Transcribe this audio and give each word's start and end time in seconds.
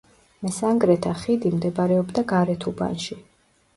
მესანგრეთა 0.45 1.11
ხიდი 1.25 1.51
მდებარეობდა 1.57 2.25
გარეთუბანში. 2.33 3.21